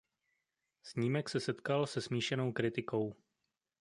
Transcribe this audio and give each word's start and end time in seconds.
Snímek 0.83 1.29
se 1.29 1.39
setkal 1.39 1.87
se 1.87 2.01
smíšenou 2.01 2.51
kritikou. 2.51 3.13